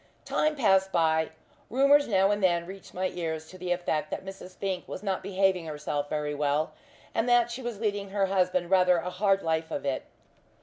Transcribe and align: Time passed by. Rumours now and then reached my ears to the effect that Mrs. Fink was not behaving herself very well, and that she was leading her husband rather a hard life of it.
Time 0.25 0.55
passed 0.55 0.91
by. 0.91 1.29
Rumours 1.69 2.07
now 2.07 2.31
and 2.31 2.41
then 2.43 2.65
reached 2.65 2.91
my 2.95 3.09
ears 3.09 3.47
to 3.49 3.57
the 3.59 3.71
effect 3.71 4.09
that 4.09 4.25
Mrs. 4.25 4.55
Fink 4.57 4.87
was 4.87 5.03
not 5.03 5.21
behaving 5.21 5.67
herself 5.67 6.09
very 6.09 6.33
well, 6.33 6.71
and 7.13 7.29
that 7.29 7.51
she 7.51 7.61
was 7.61 7.79
leading 7.79 8.09
her 8.09 8.25
husband 8.25 8.71
rather 8.71 8.97
a 8.97 9.11
hard 9.11 9.43
life 9.43 9.69
of 9.69 9.85
it. 9.85 10.05